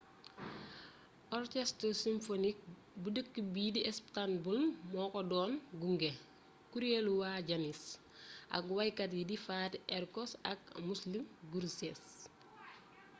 orchestre 1.37 1.87
symphonique 2.03 2.63
bu 3.01 3.07
dëkk 3.15 3.33
bii 3.53 3.71
di 3.75 3.81
istanbul 3.91 4.59
moo 4.93 5.07
ko 5.13 5.19
doon 5.31 5.51
gunge 5.81 6.11
kuréelu 6.71 7.11
waa 7.21 7.45
janis 7.47 7.81
ak 8.55 8.63
waykat 8.75 9.11
yi 9.17 9.23
di 9.29 9.37
fatih 9.45 9.83
erkoç 9.97 10.31
ak 10.51 10.59
müslüm 10.87 11.23
gürses 11.51 12.01